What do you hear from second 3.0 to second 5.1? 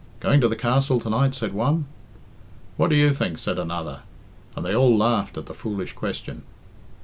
think?" said another, and they all